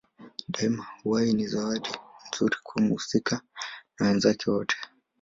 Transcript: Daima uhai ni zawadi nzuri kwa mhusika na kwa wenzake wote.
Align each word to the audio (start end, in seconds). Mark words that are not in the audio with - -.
Daima 0.53 0.85
uhai 1.05 1.33
ni 1.33 1.47
zawadi 1.47 1.89
nzuri 2.27 2.55
kwa 2.63 2.81
mhusika 2.81 3.35
na 3.35 3.41
kwa 3.97 4.07
wenzake 4.07 4.51
wote. 4.51 4.75